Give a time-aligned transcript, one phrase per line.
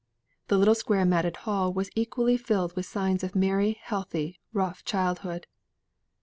[0.47, 5.45] The little square matted hall was equally filled with signs of merry healthy rough childhood.